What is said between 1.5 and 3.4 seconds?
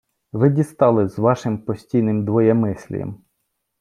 постійнім двоємислієм.